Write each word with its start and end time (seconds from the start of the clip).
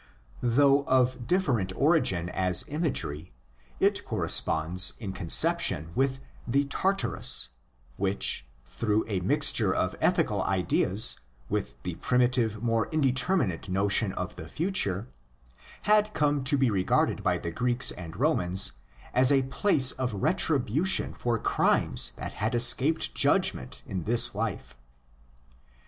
Though 0.41 0.83
of 0.85 1.27
different 1.27 1.73
origin 1.75 2.29
as 2.29 2.65
imagery, 2.67 3.33
10 3.79 3.93
corresponds 4.03 4.93
in 4.99 5.13
conception 5.13 5.91
with 5.93 6.17
the'' 6.47 6.65
Tartarus'' 6.79 7.49
which, 8.03 8.43
through 8.65 9.05
a 9.07 9.19
mixture 9.19 9.71
of 9.75 9.95
ethical 10.01 10.41
ideas 10.43 11.19
with 11.49 11.75
the 11.83 11.93
primitive, 11.97 12.63
more 12.63 12.87
indeterminate 12.91 13.69
notion 13.69 14.11
of 14.13 14.37
the 14.37 14.47
future, 14.49 15.07
had 15.83 16.15
come 16.15 16.43
to 16.45 16.57
be 16.57 16.71
regarded 16.71 17.21
by 17.23 17.37
the 17.37 17.51
Greeks 17.51 17.91
and 17.91 18.15
Romans 18.15 18.71
as 19.13 19.31
a 19.31 19.43
place 19.43 19.91
of 19.91 20.15
retribution 20.15 21.13
for 21.13 21.37
crimes 21.37 22.13
that 22.15 22.33
had 22.41 22.55
escaped 22.55 23.13
judgment 23.13 23.83
in 23.85 24.05
this 24.05 24.33
life. 24.33 24.75